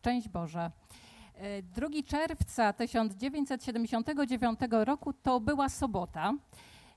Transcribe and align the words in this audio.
Szczęść 0.00 0.28
Boże. 0.28 0.70
2 1.62 1.86
czerwca 2.06 2.72
1979 2.72 4.60
roku 4.70 5.12
to 5.12 5.40
była 5.40 5.68
sobota. 5.68 6.34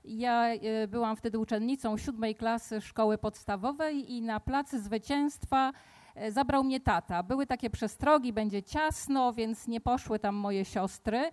Ja 0.04 0.48
e, 0.48 0.88
byłam 0.88 1.16
wtedy 1.16 1.38
uczennicą 1.38 1.96
siódmej 1.96 2.34
klasy 2.34 2.80
szkoły 2.80 3.18
podstawowej 3.18 4.12
i 4.12 4.22
na 4.22 4.40
placy 4.40 4.82
zwycięstwa 4.82 5.72
e, 6.14 6.32
zabrał 6.32 6.64
mnie 6.64 6.80
tata. 6.80 7.22
Były 7.22 7.46
takie 7.46 7.70
przestrogi, 7.70 8.32
będzie 8.32 8.62
ciasno, 8.62 9.32
więc 9.32 9.68
nie 9.68 9.80
poszły 9.80 10.18
tam 10.18 10.34
moje 10.34 10.64
siostry. 10.64 11.30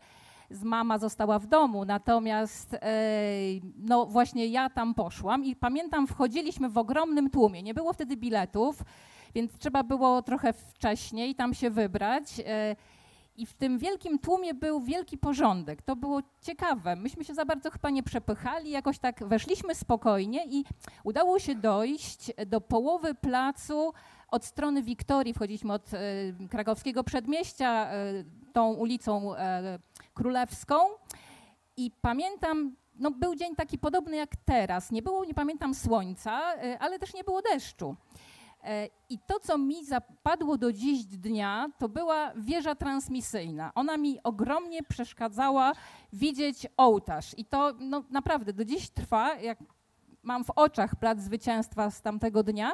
Z 0.50 0.64
mama 0.64 0.98
została 0.98 1.40
w 1.40 1.48
domu, 1.48 1.86
natomiast 1.86 2.74
e, 2.74 2.80
no 3.78 4.06
właśnie 4.06 4.48
ja 4.48 4.70
tam 4.70 4.94
poszłam 4.94 5.46
i 5.46 5.56
pamiętam, 5.56 6.08
wchodziliśmy 6.08 6.70
w 6.70 6.78
ogromnym 6.78 7.30
tłumie. 7.30 7.64
Nie 7.64 7.74
było 7.74 7.94
wtedy 7.94 8.18
biletów, 8.18 8.84
więc 9.36 9.58
trzeba 9.58 9.84
było 9.84 10.22
trochę 10.22 10.54
wcześniej 10.54 11.36
tam 11.36 11.54
się 11.54 11.70
wybrać. 11.70 12.42
I 13.36 13.46
w 13.46 13.54
tym 13.54 13.78
wielkim 13.78 14.20
tłumie 14.20 14.54
był 14.54 14.82
wielki 14.82 15.18
porządek. 15.18 15.82
To 15.82 15.96
było 15.96 16.22
ciekawe. 16.42 16.96
Myśmy 16.96 17.24
się 17.24 17.34
za 17.34 17.46
bardzo 17.46 17.72
chyba 17.72 17.90
nie 17.90 18.04
przepychali, 18.04 18.72
jakoś 18.72 19.00
tak 19.00 19.24
weszliśmy 19.24 19.76
spokojnie 19.76 20.46
i 20.46 20.66
udało 21.04 21.40
się 21.40 21.56
dojść 21.56 22.32
do 22.48 22.62
połowy 22.62 23.16
placu 23.16 23.94
od 24.28 24.46
strony 24.46 24.84
Wiktorii. 24.84 25.34
Wchodziliśmy 25.34 25.74
od 25.74 25.94
e, 25.94 25.98
krakowskiego 26.50 27.04
przedmieścia, 27.04 27.88
e, 27.92 28.24
tą 28.54 28.74
ulicą 28.74 29.36
e, 29.36 29.80
królewską. 30.14 30.76
I 31.78 31.92
pamiętam, 32.02 32.76
no 32.96 33.12
był 33.12 33.36
dzień 33.36 33.56
taki 33.56 33.78
podobny 33.78 34.16
jak 34.16 34.36
teraz. 34.46 34.92
Nie 34.92 35.02
było, 35.02 35.26
nie 35.26 35.34
pamiętam, 35.34 35.76
słońca, 35.76 36.56
e, 36.56 36.80
ale 36.80 37.00
też 37.00 37.14
nie 37.14 37.24
było 37.24 37.42
deszczu. 37.42 37.96
E, 38.64 38.88
I 39.10 39.20
to, 39.20 39.40
co 39.40 39.58
mi 39.58 39.86
zapadło 39.86 40.58
do 40.58 40.74
dziś 40.74 41.06
dnia, 41.06 41.68
to 41.78 41.90
była 41.90 42.32
wieża 42.36 42.76
transmisyjna. 42.76 43.72
Ona 43.76 43.98
mi 43.98 44.24
ogromnie 44.24 44.84
przeszkadzała 44.84 45.72
widzieć 46.14 46.68
ołtarz. 46.78 47.34
I 47.38 47.46
to 47.46 47.74
no, 47.80 48.04
naprawdę 48.10 48.54
do 48.54 48.66
dziś 48.66 48.90
trwa, 48.90 49.36
jak 49.36 49.60
mam 50.24 50.44
w 50.44 50.50
oczach 50.56 50.96
plac 50.96 51.20
zwycięstwa 51.20 51.92
z 51.92 52.02
tamtego 52.02 52.44
dnia, 52.44 52.72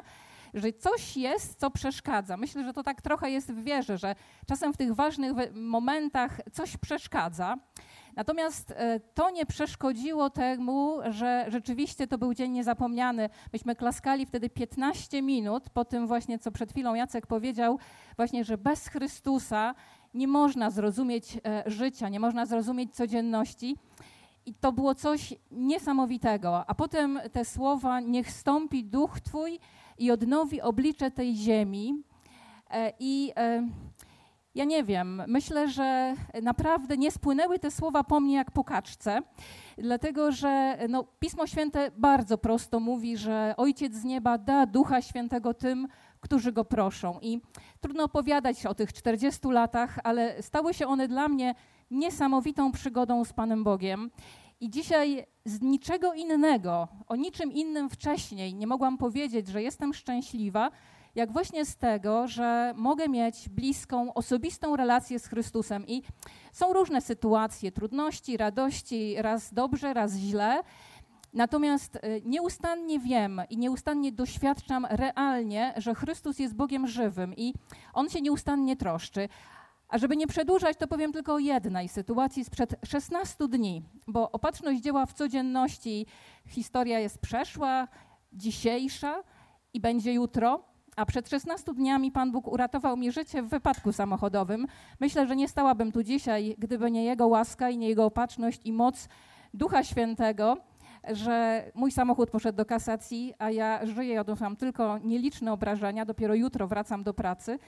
że 0.54 0.74
coś 0.74 1.18
jest, 1.18 1.60
co 1.60 1.72
przeszkadza. 1.72 2.38
Myślę, 2.38 2.64
że 2.64 2.74
to 2.74 2.84
tak 2.84 3.02
trochę 3.02 3.32
jest 3.32 3.52
w 3.52 3.64
wierze, 3.64 3.98
że 3.98 4.16
czasem 4.48 4.74
w 4.74 4.78
tych 4.78 4.96
ważnych 4.96 5.34
momentach 5.54 6.40
coś 6.52 6.78
przeszkadza. 6.78 7.58
Natomiast 8.16 8.72
e, 8.72 9.00
to 9.00 9.30
nie 9.30 9.46
przeszkodziło 9.46 10.30
temu, 10.30 10.98
że 11.10 11.46
rzeczywiście 11.48 12.08
to 12.08 12.18
był 12.18 12.34
dzień 12.34 12.52
niezapomniany. 12.52 13.30
Myśmy 13.54 13.76
klaskali 13.76 14.26
wtedy 14.26 14.50
15 14.50 15.22
minut 15.22 15.70
po 15.70 15.86
tym 15.86 16.08
właśnie, 16.08 16.40
co 16.40 16.52
przed 16.52 16.72
chwilą 16.72 16.94
Jacek 16.94 17.28
powiedział, 17.28 17.80
właśnie, 18.16 18.44
że 18.44 18.58
bez 18.58 18.88
Chrystusa 18.88 19.76
nie 20.14 20.28
można 20.28 20.72
zrozumieć 20.72 21.38
e, 21.46 21.64
życia, 21.66 22.10
nie 22.10 22.20
można 22.20 22.46
zrozumieć 22.46 22.96
codzienności. 22.96 23.78
I 24.48 24.54
to 24.54 24.72
było 24.72 24.96
coś 24.96 25.34
niesamowitego. 25.52 26.70
A 26.70 26.76
potem 26.76 27.20
te 27.32 27.46
słowa: 27.46 28.00
Niech 28.00 28.32
stąpi 28.32 28.84
duch 28.84 29.20
Twój 29.20 29.60
i 29.98 30.12
odnowi 30.12 30.62
oblicze 30.62 31.12
tej 31.12 31.36
ziemi. 31.36 32.04
E, 32.72 32.94
I 33.00 33.34
ja 34.56 34.66
nie 34.66 34.84
wiem, 34.84 35.24
myślę, 35.28 35.68
że 35.68 36.16
naprawdę 36.42 36.98
nie 36.98 37.12
spłynęły 37.12 37.60
te 37.60 37.72
słowa 37.72 38.04
po 38.04 38.20
mnie 38.20 38.36
jak 38.36 38.52
po 38.52 38.64
kaczce, 38.64 39.22
dlatego 39.78 40.32
że 40.32 40.78
no, 40.90 41.04
Pismo 41.20 41.48
Święte 41.48 41.92
bardzo 41.98 42.38
prosto 42.38 42.80
mówi, 42.80 43.18
że 43.18 43.54
Ojciec 43.58 43.94
z 43.94 44.04
nieba 44.04 44.38
da 44.38 44.66
Ducha 44.66 45.02
Świętego 45.02 45.54
tym, 45.54 45.88
którzy 46.20 46.52
go 46.52 46.66
proszą. 46.66 47.20
I 47.22 47.42
trudno 47.80 48.04
opowiadać 48.04 48.66
o 48.66 48.76
tych 48.76 48.94
40 48.94 49.48
latach, 49.48 50.00
ale 50.04 50.44
stały 50.44 50.74
się 50.74 50.88
one 50.88 51.08
dla 51.08 51.28
mnie 51.28 51.56
niesamowitą 51.92 52.72
przygodą 52.72 53.26
z 53.26 53.34
Panem 53.34 53.64
Bogiem. 53.64 54.12
I 54.60 54.70
dzisiaj 54.70 55.26
z 55.46 55.62
niczego 55.62 56.14
innego, 56.14 56.88
o 57.08 57.16
niczym 57.16 57.52
innym 57.52 57.90
wcześniej 57.90 58.56
nie 58.56 58.68
mogłam 58.68 58.98
powiedzieć, 58.98 59.48
że 59.48 59.64
jestem 59.64 59.94
szczęśliwa, 59.94 60.72
jak 61.16 61.32
właśnie 61.32 61.66
z 61.66 61.78
tego, 61.78 62.28
że 62.28 62.74
mogę 62.76 63.10
mieć 63.10 63.50
bliską, 63.50 64.14
osobistą 64.14 64.76
relację 64.76 65.20
z 65.20 65.28
Chrystusem. 65.28 65.88
I 65.88 66.04
są 66.52 66.74
różne 66.74 67.02
sytuacje, 67.02 67.72
trudności, 67.72 68.38
radości, 68.38 69.16
raz 69.18 69.54
dobrze, 69.54 69.94
raz 69.94 70.16
źle. 70.16 70.64
Natomiast 71.38 71.96
y, 71.96 72.22
nieustannie 72.26 73.00
wiem 73.00 73.42
i 73.50 73.58
nieustannie 73.58 74.12
doświadczam 74.12 74.88
realnie, 74.90 75.74
że 75.78 75.96
Chrystus 75.96 76.40
jest 76.40 76.56
Bogiem 76.56 76.88
żywym 76.88 77.34
i 77.36 77.54
On 77.94 78.10
się 78.10 78.22
nieustannie 78.22 78.76
troszczy. 78.76 79.30
A 79.88 79.98
żeby 79.98 80.18
nie 80.18 80.28
przedłużać, 80.28 80.78
to 80.78 80.88
powiem 80.88 81.14
tylko 81.14 81.34
o 81.34 81.40
jednej 81.40 81.90
sytuacji 81.90 82.46
sprzed 82.46 82.76
16 82.86 83.48
dni, 83.48 83.84
bo 84.08 84.32
opatrzność 84.32 84.82
dzieła 84.82 85.06
w 85.06 85.14
codzienności, 85.14 86.06
historia 86.48 87.00
jest 87.00 87.20
przeszła, 87.20 87.88
dzisiejsza 88.34 89.24
i 89.74 89.80
będzie 89.80 90.14
jutro 90.14 90.64
a 90.96 91.06
przed 91.06 91.30
16 91.30 91.74
dniami 91.74 92.12
Pan 92.12 92.32
Bóg 92.32 92.48
uratował 92.48 92.98
mi 92.98 93.12
życie 93.12 93.42
w 93.42 93.50
wypadku 93.50 93.92
samochodowym. 93.92 94.68
Myślę, 95.00 95.28
że 95.28 95.36
nie 95.36 95.48
stałabym 95.48 95.92
tu 95.92 96.04
dzisiaj, 96.04 96.56
gdyby 96.58 96.92
nie 96.92 97.04
Jego 97.04 97.28
łaska 97.28 97.70
i 97.70 97.78
nie 97.78 97.88
Jego 97.88 98.06
opatrzność 98.06 98.62
i 98.66 98.74
moc 98.74 99.10
Ducha 99.54 99.84
Świętego, 99.84 100.58
że 101.10 101.66
mój 101.76 101.92
samochód 101.92 102.30
poszedł 102.30 102.58
do 102.58 102.66
kasacji, 102.66 103.34
a 103.40 103.52
ja 103.52 103.86
żyję 103.86 104.16
i 104.16 104.18
odniosłam 104.18 104.56
tylko 104.56 104.98
nieliczne 104.98 105.54
obrażenia. 105.54 106.06
Dopiero 106.06 106.36
jutro 106.36 106.68
wracam 106.68 107.04
do 107.04 107.14
pracy. 107.14 107.60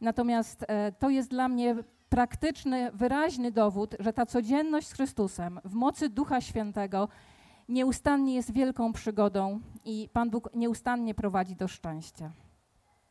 Natomiast 0.00 0.64
e, 0.68 0.92
to 0.92 1.10
jest 1.10 1.30
dla 1.30 1.48
mnie 1.48 1.76
praktyczny, 2.08 2.90
wyraźny 2.92 3.52
dowód, 3.52 3.96
że 3.98 4.12
ta 4.12 4.26
codzienność 4.26 4.86
z 4.86 4.92
Chrystusem 4.92 5.60
w 5.64 5.74
mocy 5.74 6.08
Ducha 6.08 6.40
Świętego 6.40 7.08
nieustannie 7.68 8.34
jest 8.34 8.52
wielką 8.52 8.92
przygodą 8.92 9.60
i 9.84 10.08
Pan 10.12 10.30
Bóg 10.30 10.50
nieustannie 10.54 11.14
prowadzi 11.14 11.56
do 11.56 11.68
szczęścia. 11.68 12.32